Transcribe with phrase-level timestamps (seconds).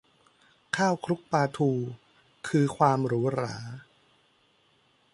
[0.75, 1.71] ข้าวคลุกปลาทู
[2.47, 3.55] คือความหรูหรา